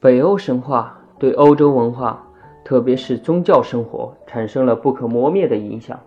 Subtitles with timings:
[0.00, 2.24] 北欧神话对欧洲文化，
[2.64, 5.98] 特别是宗教生活，产生了不可磨灭的影响。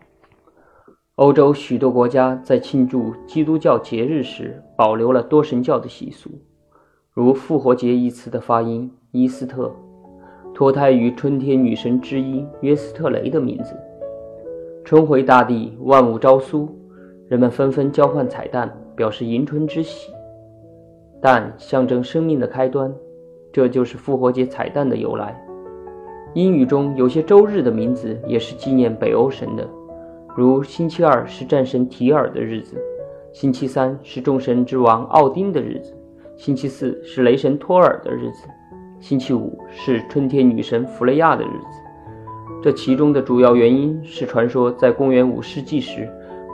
[1.15, 6.29] 欧洲许多国家在庆祝基督教节日时，保留了多神教的习俗，
[7.11, 9.69] 如“复活节”一词的发音“伊斯特”，
[10.55, 13.75] 脱胎于春天女神之一约斯特雷的名字。
[14.85, 16.73] 春回大地，万物朝苏，
[17.27, 20.13] 人们纷纷交换彩蛋，表示迎春之喜。
[21.21, 22.89] 蛋象征生命的开端。
[23.51, 25.35] 这就是复活节彩蛋的由来。
[26.33, 29.67] 英语中有些周日的名字也是纪念北欧神的，
[30.35, 32.77] 如星期二是战神提尔的日子，
[33.33, 35.93] 星期三是众神之王奥丁的日子，
[36.37, 38.47] 星期四是雷神托尔的日子，
[39.01, 41.81] 星期五是春天女神弗雷亚的日子。
[42.63, 46.07] 这其中的主要原因是传说，在公元五世纪时，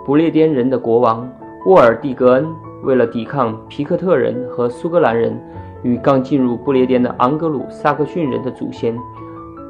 [0.04, 1.32] 不列颠人的国王
[1.68, 2.48] 沃尔蒂格恩
[2.84, 5.40] 为了抵抗皮克特人和苏格兰人。
[5.84, 8.98] 与刚进入不列颠的昂格鲁萨克逊人的祖先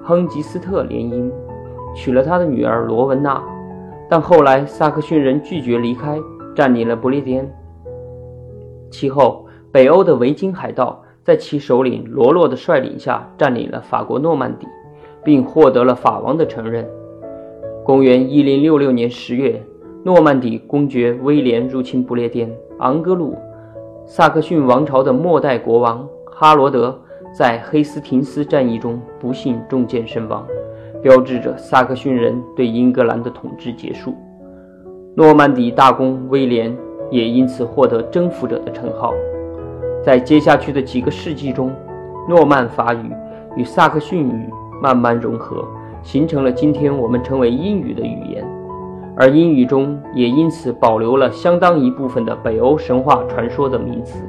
[0.04, 1.30] 亨吉斯特联姻，
[1.94, 3.44] 娶了他的女儿罗文娜，
[4.10, 6.18] 但后来萨克逊人拒绝离开，
[6.55, 7.49] 占领了不列颠。
[8.90, 14.66] 其后，北欧的维京海盗在其首领罗洛的率领下占领了法国诺曼底，
[15.26, 16.88] 并获得了法王的承认。
[17.84, 19.62] 公元一零六六年十月，
[20.04, 22.49] 诺曼底公爵威廉入侵不列颠
[22.80, 23.36] 昂格鲁。
[24.10, 26.98] 萨克逊王朝的末代国王哈罗德
[27.38, 30.48] 在黑斯廷斯战役中不幸中箭身亡，
[31.04, 34.16] 标志着萨克逊人对英格兰的统治结束。
[35.14, 36.74] 诺曼底大公威廉
[37.12, 39.14] 也因此获得征服者的称号。
[40.02, 41.76] 在接下去的几个世纪中，
[42.30, 43.12] 诺曼法语
[43.58, 44.49] 与萨克逊语
[44.82, 45.68] 慢慢融合，
[46.02, 48.48] 形成了今天我们称为英语的语言。
[49.20, 54.24] 而英语中也因此保留了相当一部分的北欧神话传说的名词。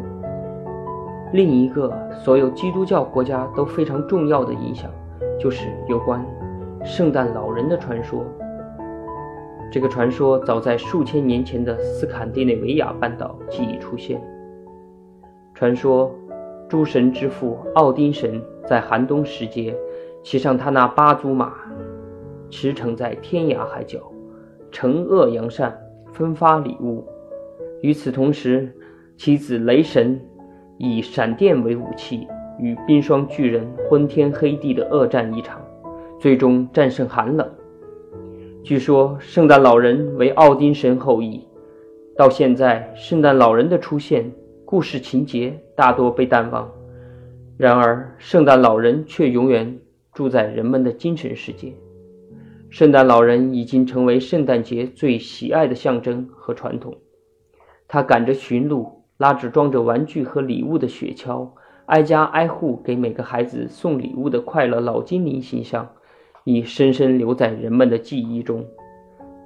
[1.35, 1.93] 另一个
[2.25, 4.91] 所有基督教国家都非常重要的影响，
[5.39, 6.25] 就是有关
[6.83, 8.25] 圣诞老人的传说。
[9.71, 14.19] 这个传说早在数千年前的斯堪的纳维亚半岛即已出现。
[15.53, 16.11] 传说，
[16.67, 19.77] 诸神之父奥丁神在寒冬时节，
[20.23, 21.53] 骑上他那八足马，
[22.49, 23.99] 驰骋在天涯海角。
[24.71, 25.77] 惩恶扬善，
[26.13, 27.07] 分发礼物。
[27.83, 28.73] 与此同时，
[29.17, 30.21] 其子雷神
[30.79, 32.27] 以闪电为武器，
[32.59, 35.61] 与冰霜巨人昏天黑地的恶战一场，
[36.19, 37.49] 最终战胜寒冷。
[38.63, 41.47] 据说圣诞老人为奥丁神后裔。
[42.17, 44.29] 到现在，圣诞老人的出现，
[44.65, 46.69] 故事情节大多被淡忘。
[47.57, 49.79] 然而，圣诞老人却永远
[50.13, 51.73] 住在人们的精神世界。
[52.71, 56.95] 圣诞老人已经成为圣诞节最喜爱的象征和传统。
[57.87, 61.49] 他赶着驯鹿，拉着装着玩具和礼物的雪橇，
[61.87, 65.89] 挨家挨户给每个孩子送礼物的快乐老精灵形象，
[66.45, 68.63] 已深深留在人们的记忆中。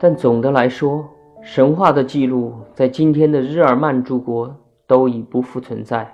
[0.01, 1.09] 但总的来说，
[1.41, 4.53] 神话的记录在今天的日耳曼诸国
[4.89, 6.13] 都已不复存在，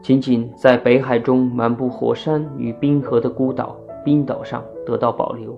[0.00, 5.54] 仅仅在北海中满布火山与冰河的孤岛冰岛上得到保留。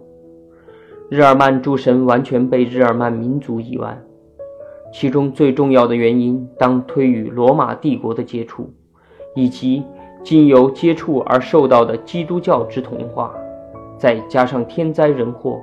[1.15, 3.95] 日耳曼诸神完全被日耳曼民族遗忘，
[4.95, 8.73] 其中最重要的原因当推与罗马帝国的接触，
[9.35, 9.83] 以及
[10.23, 13.31] 经由接触而受到的基督教之同化，
[13.99, 15.61] 再加上天灾人祸，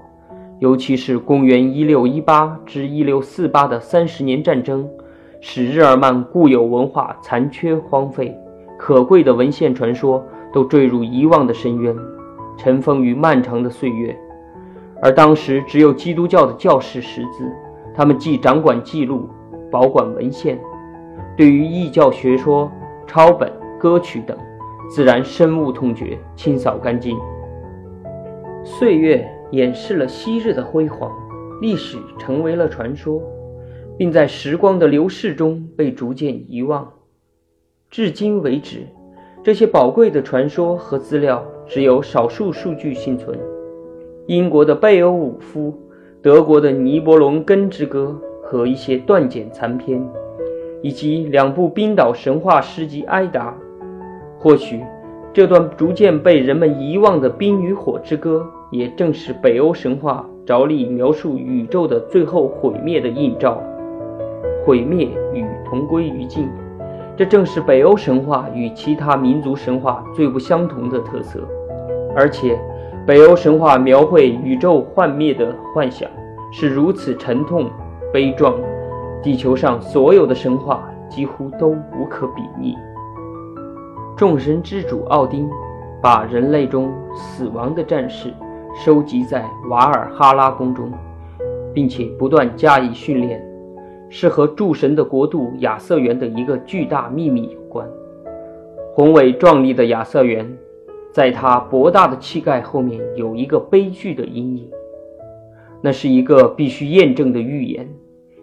[0.60, 4.88] 尤其是公元1618至1648的三十年战争，
[5.42, 8.38] 使日耳曼固有文化残缺荒废，
[8.78, 10.24] 可贵的文献传说
[10.54, 11.96] 都坠入遗忘的深渊，
[12.56, 14.16] 尘封于漫长的岁月。
[15.02, 17.50] 而当时只有基督教的教士识字，
[17.96, 19.30] 他们既掌管记录、
[19.72, 20.60] 保管文献，
[21.38, 22.70] 对于异教学说、
[23.08, 24.38] 抄本、歌曲等，
[24.90, 27.18] 自然深恶痛绝，清扫干净。
[28.64, 31.10] 岁月掩饰了昔日的辉煌，
[31.62, 33.22] 历史成为了传说，
[33.98, 36.88] 并在时光的流逝中被逐渐遗忘。
[37.90, 38.86] 至今为止，
[39.42, 43.40] 这些宝贵的传说和资料只有少数数据幸存。
[44.30, 45.74] 英国的贝欧武夫、
[46.22, 48.16] 德国的《尼伯龙根之歌》
[48.46, 50.08] 和一些断简残篇，
[50.84, 53.58] 以及两部冰岛神话诗集《埃达》，
[54.40, 54.84] 或许
[55.34, 58.48] 这段逐渐被人们遗忘的《冰与火之歌》，
[58.78, 63.60] 也正是北欧神话着力描述宇宙的最后毁灭的映照。
[64.64, 66.48] 毁灭与同归于尽，
[67.18, 71.40] 这正是北欧神话与其他民族神话最不相同的特色，
[72.16, 72.56] 而且。
[73.10, 76.08] 北欧神话描绘宇宙幻灭的幻想
[76.52, 77.68] 是如此沉痛、
[78.14, 78.54] 悲壮，
[79.24, 82.76] 地球上所有的神话几乎都无可比拟。
[84.16, 85.50] 众神之主奥丁
[86.00, 88.32] 把人类中死亡的战士
[88.76, 90.92] 收集在瓦尔哈拉宫中，
[91.74, 93.44] 并且不断加以训练，
[94.08, 97.90] 是和诸神的国度亚瑟园的一个巨大秘密有关。
[98.94, 100.48] 宏伟壮丽的亚瑟园，
[101.12, 104.70] 在他博大的气概后面有一个悲剧的阴影，
[105.82, 107.88] 那是一个必须验证的预言，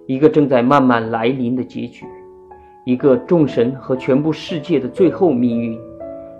[0.06, 2.04] 一个正在慢慢来临的结局。
[2.84, 5.78] 一个众神和全部世界的最后命运，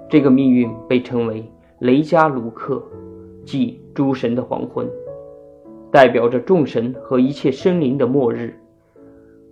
[0.09, 1.45] 这个命运被称为
[1.81, 2.81] 雷加鲁克，
[3.45, 4.89] 即诸神的黄昏，
[5.91, 8.57] 代表着众神和一切生灵的末日。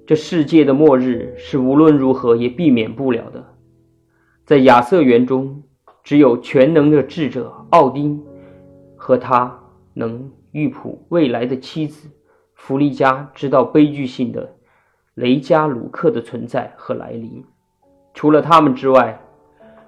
[0.07, 3.45] 这世界的末日是无论如何也避免不了的。
[4.45, 5.63] 在亚瑟园中，
[6.05, 8.23] 只有全能的智者奥丁
[8.95, 9.59] 和他
[9.95, 12.09] 能预卜未来的妻子
[12.55, 14.55] 弗利加知道悲剧性的。
[15.15, 17.45] 雷加鲁克的存在和来临，
[18.15, 19.21] 除了他们之外，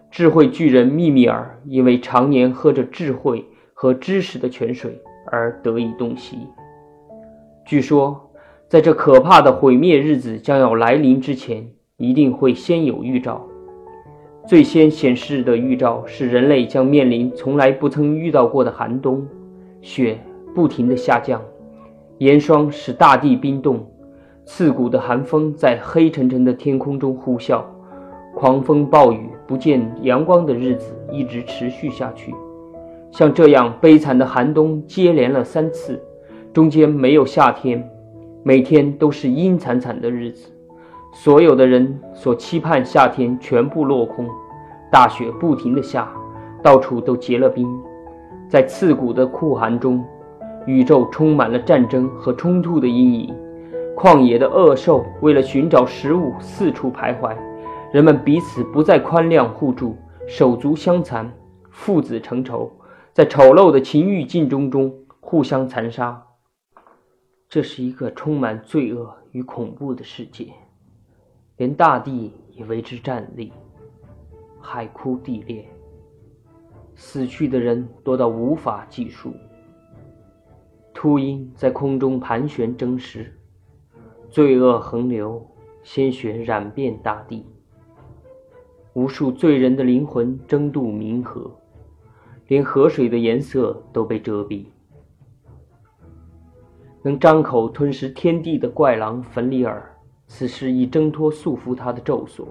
[0.09, 6.39] 智慧巨人密米尔因为常年喝着智慧和知识的泉水而得以洞悉。
[7.65, 8.31] 据说，
[8.69, 13.45] 在这可怕的毁灭日子将要来临之前，一定会先有预兆。
[14.47, 19.27] 最先显示的预兆是人类将面临从来不曾遇到过的寒冬，
[19.83, 20.17] 雪
[20.55, 21.43] 不停地下降，
[22.19, 23.85] 严霜使大地冰冻。
[24.45, 27.65] 刺骨的寒风在黑沉沉的天空中呼啸，
[28.37, 32.33] 狂风暴雨、不见阳光的日子一直持续下去。
[33.11, 36.01] 像这样悲惨的寒冬接连了三次，
[36.53, 37.85] 中间没有夏天，
[38.45, 40.49] 每天都是阴惨惨的日子。
[41.19, 44.29] 所有的人所期盼夏天全部落空，
[44.93, 46.13] 大雪不停地下，
[46.63, 47.67] 到处都结了冰。
[48.51, 50.05] 在刺骨的酷寒中，
[50.67, 53.35] 宇宙充满了战争和冲突的阴影。
[53.97, 57.35] 旷野的恶兽为了寻找食物四处徘徊，
[57.91, 59.97] 人们彼此不再宽谅互助，
[60.29, 61.33] 手足相残，
[61.71, 62.71] 父子成仇，
[63.15, 66.23] 在丑陋的情欲竞争中互相残杀。
[67.49, 70.49] 这是一个充满罪恶与恐怖的世界，
[71.56, 73.53] 连大地也为之战栗，
[74.61, 75.64] 海枯地裂，
[76.94, 79.32] 死去的人多到无法计数，
[80.93, 83.32] 秃鹰在空中盘旋争食。
[84.29, 85.47] 罪恶横流，
[85.82, 87.47] 鲜血染遍大地。
[88.93, 91.50] 无数罪人的灵魂争渡冥河，
[92.49, 94.67] 连河水的颜色都被遮蔽。
[97.02, 99.96] 能张口吞食天地的怪狼芬里尔，
[100.26, 102.49] 此时已挣脱束缚他的咒锁。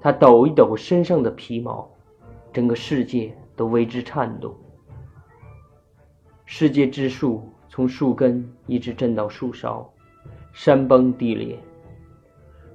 [0.00, 1.88] 他抖一抖身上的皮毛，
[2.52, 4.52] 整个世界都为之颤动。
[6.44, 9.88] 世界之树从树根一直震到树梢。
[10.52, 11.58] 山崩地裂，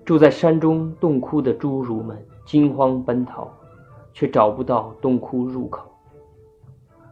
[0.03, 3.47] 住在山中洞窟的侏儒们惊慌奔逃，
[4.13, 5.87] 却找不到洞窟入口。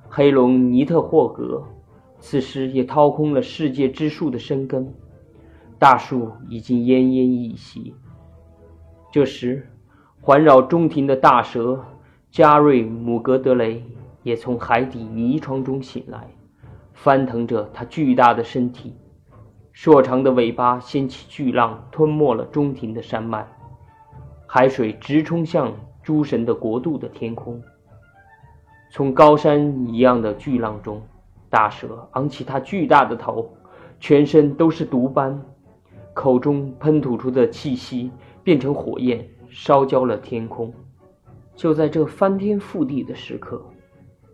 [0.10, 1.62] 黑龙尼特霍格
[2.20, 4.92] 此时也掏空了世界之树的生根，
[5.86, 7.94] 大树已经奄奄一息。
[9.12, 9.70] 这时，
[10.20, 11.80] 环绕中庭的大蛇
[12.32, 13.84] 加瑞姆格德雷
[14.24, 16.28] 也从海底泥床中醒来，
[16.96, 18.96] 翻腾着他巨大的身体。
[19.74, 23.46] 硕长的尾巴掀起巨浪，吞没了中庭的山脉，
[24.48, 25.72] 海水直冲向
[26.02, 27.62] 诸神的国度的天空。
[28.90, 31.04] 从高山一样的巨浪中，
[31.48, 33.56] 大蛇昂起它巨大的头，
[34.00, 35.40] 全身都是毒斑，
[36.16, 38.10] 口中喷吐出的气息
[38.42, 40.74] 变成火焰，烧焦了天空。
[41.56, 43.62] 就在这翻天覆地的时刻，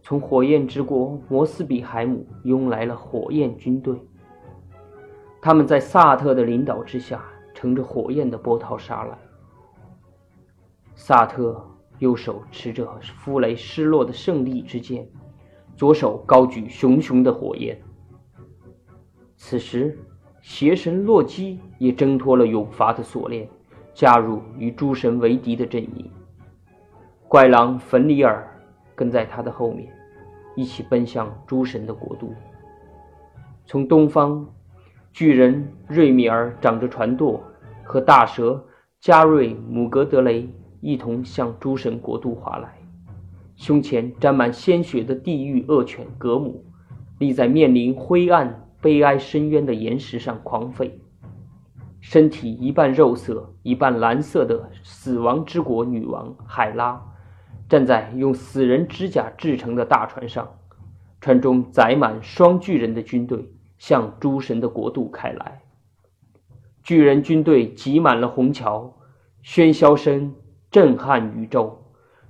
[0.04, 3.96] 从火焰之国摩斯比海姆拥来了火焰军队。
[5.42, 9.18] 他们在萨特的领导之下，乘着火焰的波涛杀来。
[10.94, 15.10] 萨特右手持着弗雷失落的胜利之剑，
[15.76, 17.82] 左手高举熊熊的火焰。
[19.36, 19.98] 此时，
[20.42, 23.48] 邪神洛基也挣脱了永罚的锁链，
[23.94, 26.10] 加入与诸神为敌的阵营。
[27.28, 28.48] 怪狼芬里尔
[28.96, 29.88] 跟在他的后面，
[30.56, 32.34] 一起奔向诸神的国度。
[33.66, 34.48] 从东方。
[35.14, 37.44] 巨人瑞米尔长着船舵，
[37.84, 38.66] 和大蛇
[39.02, 40.48] 加瑞姆格德雷
[40.80, 42.74] 一同向诸神国度划来。
[43.58, 46.64] 胸前沾满鲜血的地狱恶犬格姆，
[47.20, 50.92] 立在面临灰暗悲哀深渊的岩石上狂吠。
[52.00, 57.02] 身体一半肉色一半蓝色的死亡之国女王海拉，
[57.70, 60.58] 站在用死人指甲制成的大船上，
[61.20, 63.54] 船中载满双巨人的军队。
[63.78, 65.64] 向诸神的国度开来，
[66.84, 68.94] 巨人军队挤满了虹桥，
[69.44, 70.36] 喧嚣声
[70.70, 71.84] 震撼宇宙，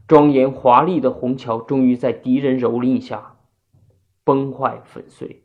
[0.07, 3.35] 庄严华丽的虹桥终于在敌人蹂躏下
[4.23, 5.40] 崩坏粉碎，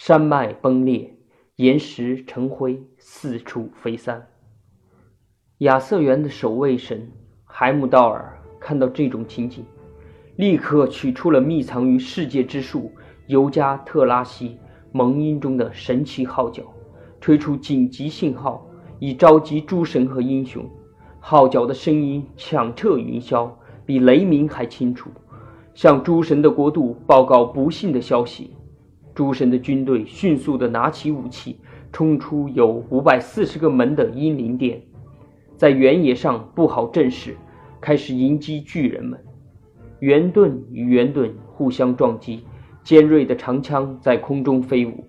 [0.00, 1.12] 山脉崩裂，
[1.56, 4.28] 岩石成灰，四处飞散。
[5.58, 7.10] 亚瑟园的守卫神
[7.44, 9.64] 海姆道尔看到这种情景，
[10.36, 12.92] 立刻取出了秘藏于世界之树
[13.26, 14.56] 尤加特拉西
[14.92, 16.62] 蒙音中的神奇号角，
[17.20, 20.64] 吹出紧急信号，以召集诸神和英雄。
[21.18, 23.50] 号角的声音响彻云霄，
[23.84, 25.10] 比雷鸣还清楚，
[25.74, 28.54] 向诸神的国度报告不幸的消息。
[29.18, 31.58] 诸神的军队迅速地拿起武器，
[31.90, 34.80] 冲出有五百四十个门的英灵殿。
[35.56, 37.36] 在原野上布好阵势，
[37.80, 39.18] 开始迎击巨人们。
[39.98, 42.44] 圆盾与圆盾互相撞击，
[42.84, 45.04] 尖锐的长枪在空中飞舞，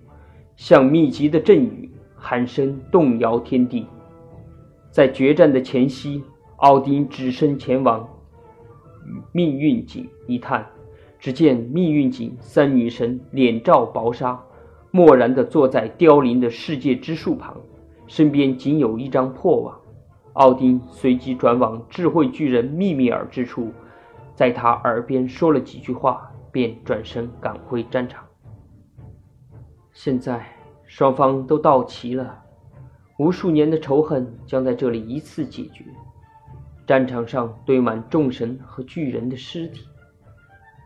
[0.56, 3.86] 像密集的阵雨，喊声动摇天地。
[4.90, 6.20] 在决战的前夕，
[6.56, 8.08] 奥丁只身前往
[9.30, 10.66] 命运井一探，
[11.20, 14.42] 只见命运井三女神脸罩薄纱，
[14.90, 17.60] 漠然地坐在凋零的世界之树旁，
[18.06, 19.78] 身边仅有一张破网。
[20.32, 23.70] 奥丁随即转往智慧巨人密密尔之处，
[24.34, 28.24] 在他耳边说了几句话，便转身赶回战场。
[29.92, 30.46] 现在
[30.86, 32.42] 双方都到齐了，
[33.18, 35.84] 无数年的仇恨将在这里一次解决。
[36.86, 39.86] 战场上堆满众神和巨人的尸体，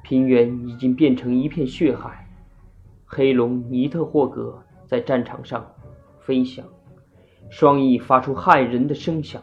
[0.05, 2.29] 平原已经变成一片血海。
[3.07, 5.67] 黑龙尼特霍格在战场上
[6.21, 6.63] 飞翔。
[7.49, 9.43] 双翼发出骇人的声响，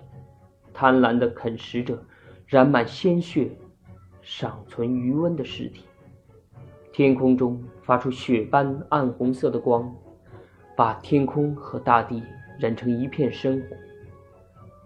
[0.71, 1.97] 贪婪地啃食着
[2.45, 3.51] 染满鲜血、
[4.21, 5.85] 尚存余温的尸体。
[6.91, 9.91] 天空中发出血般暗红色的光，
[10.75, 12.21] 把天空和大地
[12.59, 13.77] 染成一片深红。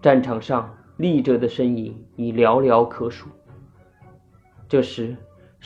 [0.00, 3.28] 战场上立着的身影已寥寥可数。
[4.68, 5.16] 这时，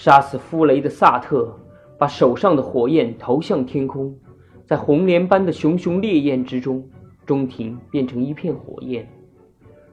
[0.02, 1.54] 杀死夫雷的萨特
[1.98, 4.16] 把手上的火焰投向天空，
[4.64, 6.88] 在红莲般的熊熊烈焰之中。
[7.26, 9.06] 中庭变成一片火焰，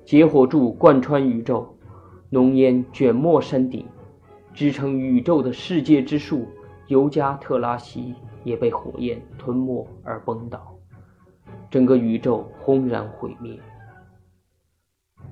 [0.05, 1.75] 结火柱贯穿宇宙，
[2.29, 3.85] 浓烟卷没山顶，
[4.53, 6.47] 支撑宇宙的世界之树
[6.87, 10.73] 尤加特拉西也被火焰吞没而崩倒，
[11.69, 13.59] 整个宇宙轰然毁灭。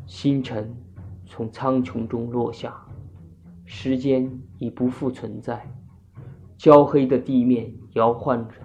[0.05, 0.75] 星辰
[1.25, 2.85] 从苍穹中落下，
[3.65, 5.67] 时间已不复存在，
[6.57, 8.55] 焦黑的地面摇晃着，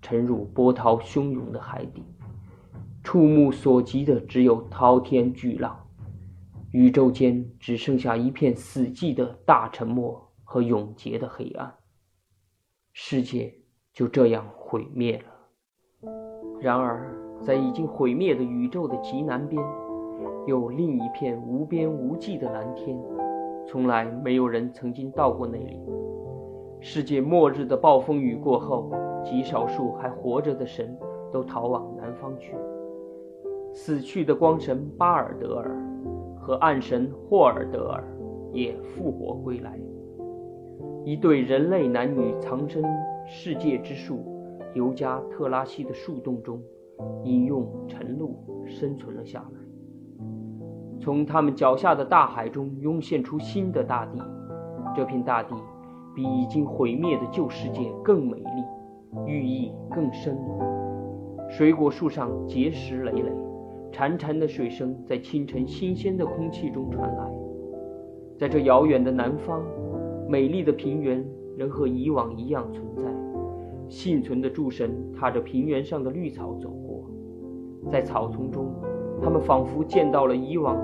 [0.00, 2.02] 沉入波涛汹涌的海底。
[3.02, 5.76] 触目所及的只有滔天巨浪，
[6.70, 11.74] 宇宙间只剩下一片死寂的大沉默和永劫的黑暗，
[12.92, 13.52] 世界
[13.92, 16.10] 就这样毁灭了。
[16.60, 19.60] 然而，在已经毁灭的宇宙的极南边，
[20.46, 22.96] 有另一片无边无际的蓝天，
[23.66, 25.78] 从来没有人曾经到过那里。
[26.80, 28.90] 世界末日的暴风雨过后，
[29.24, 30.96] 极少数还活着的神
[31.32, 32.54] 都逃往南方去。
[33.72, 35.70] 死去的光神巴尔德尔
[36.38, 38.04] 和暗神霍尔德尔
[38.52, 39.78] 也复活归来。
[41.04, 42.84] 一对人类男女藏身
[43.26, 44.18] 世界之树
[44.74, 46.60] 尤加特拉西的树洞中，
[47.24, 49.60] 饮用晨露生存了下来。
[51.02, 54.22] 从他们脚下的大海中涌现出新的大地，
[54.94, 55.52] 这片大地
[56.14, 60.38] 比已经毁灭的旧世界更美丽，寓意更深。
[61.50, 63.32] 水果树上结实累累。
[63.90, 67.30] 潺潺的水声在清晨新鲜的空气中传来，
[68.38, 69.60] 在这遥远的南方，
[70.28, 71.22] 美丽的平原
[71.58, 73.02] 仍和以往一样存在。
[73.88, 77.10] 幸存的诸神踏着平原上的绿草走过，
[77.90, 78.72] 在草丛中，
[79.20, 80.74] 他们仿佛见到了以往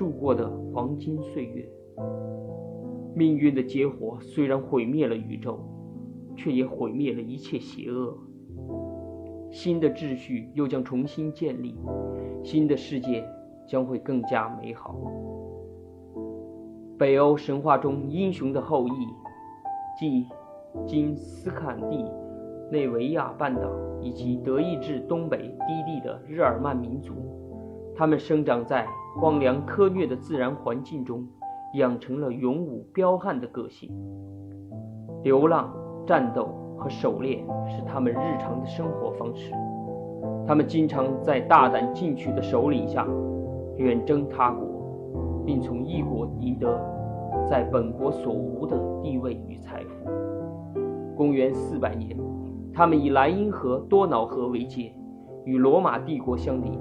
[0.00, 1.68] 度过的黄金岁月。
[3.14, 5.60] 命运的结火虽然毁灭了宇宙，
[6.34, 8.16] 却也毁灭了一切邪恶。
[9.50, 11.76] 新的秩序又将重新建立，
[12.42, 13.22] 新的世界
[13.68, 14.96] 将会更加美好。
[16.96, 18.92] 北欧神话中英雄的后裔，
[19.98, 20.26] 即
[20.86, 21.88] 今斯堪的
[22.70, 23.68] 内维亚半岛
[24.00, 27.12] 以及德意志东北低地的日耳曼民族，
[27.94, 31.26] 他们生长在荒凉苛虐的自然环境中，
[31.74, 33.90] 养成了勇武彪悍的个性。
[35.22, 35.72] 流浪，
[36.06, 36.60] 战斗。
[36.80, 39.52] 和狩猎是他们日常的生活方式。
[40.46, 43.06] 他们经常在大胆进取的首领下
[43.76, 44.66] 远征他国，
[45.44, 46.80] 并从异国赢得
[47.46, 50.10] 在本国所无的地位与财富。
[51.14, 52.16] 公元四百年，
[52.72, 54.90] 他们以莱茵河、多瑙河为界，
[55.44, 56.80] 与罗马帝国相邻。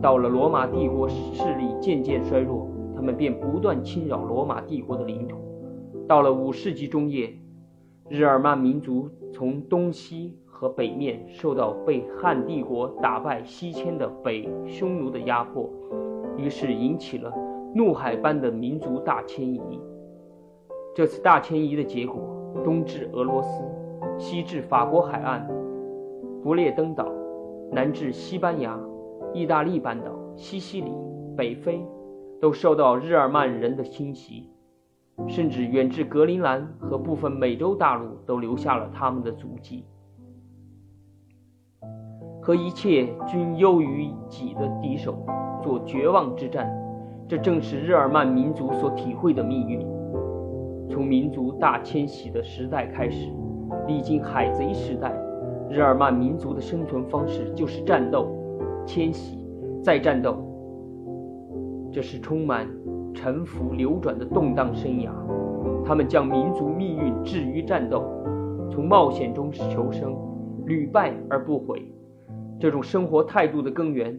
[0.00, 2.66] 到了罗马帝国势力渐渐衰弱，
[2.96, 5.36] 他们便不断侵扰罗马帝国的领土。
[6.08, 7.32] 到了五世纪中叶，
[8.08, 15.68] 日耳曼民族从东西和北面受到被汉帝国打败西迁的北匈奴的压迫，
[16.36, 17.32] 于是引起了
[17.74, 19.60] 怒海般的民族大迁移。
[20.94, 22.20] 这次大迁移的结果，
[22.64, 23.62] 东至俄罗斯，
[24.18, 25.46] 西至法国海岸、
[26.42, 27.06] 不列登岛，
[27.70, 28.76] 南至西班牙、
[29.32, 30.92] 意大利半岛、西西里、
[31.36, 31.80] 北非，
[32.40, 34.50] 都受到日耳曼人的侵袭。
[35.28, 39.84] 甚至远至格陵兰和部分美洲大陆都留下了他们的足迹。
[42.40, 45.18] 和一切均优于己的敌手
[45.62, 46.72] 做绝望之战，
[47.28, 49.86] 这正是日耳曼民族所体会的命运。
[50.88, 53.30] 从民族大迁徙的时代开始，
[53.86, 55.12] 历经海贼时代，
[55.68, 58.26] 日耳曼民族的生存方式就是战斗、
[58.86, 59.38] 迁徙、
[59.82, 60.36] 再战斗。
[61.92, 62.68] 这是充满。
[63.12, 65.10] 沉浮流转的动荡生涯，
[65.84, 68.04] 他们将民族命运置于战斗，
[68.70, 70.16] 从冒险中求生，
[70.64, 71.92] 屡败而不悔。
[72.60, 74.18] 这种生活态度的根源，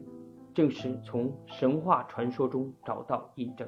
[0.54, 3.66] 正是从神话传说中找到印证。